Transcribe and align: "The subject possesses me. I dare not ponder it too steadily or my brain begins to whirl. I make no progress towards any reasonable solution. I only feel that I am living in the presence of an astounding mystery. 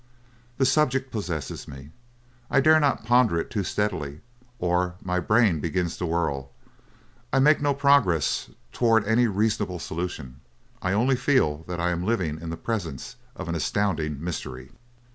"The 0.57 0.65
subject 0.65 1.11
possesses 1.11 1.67
me. 1.67 1.91
I 2.49 2.59
dare 2.59 2.79
not 2.79 3.05
ponder 3.05 3.39
it 3.39 3.51
too 3.51 3.63
steadily 3.63 4.21
or 4.57 4.95
my 5.03 5.19
brain 5.19 5.59
begins 5.59 5.95
to 5.97 6.07
whirl. 6.07 6.49
I 7.31 7.37
make 7.37 7.61
no 7.61 7.75
progress 7.75 8.49
towards 8.73 9.05
any 9.05 9.27
reasonable 9.27 9.77
solution. 9.77 10.41
I 10.81 10.91
only 10.93 11.15
feel 11.15 11.65
that 11.67 11.79
I 11.79 11.91
am 11.91 12.03
living 12.03 12.41
in 12.41 12.49
the 12.49 12.57
presence 12.57 13.17
of 13.35 13.47
an 13.47 13.53
astounding 13.53 14.23
mystery. 14.23 14.71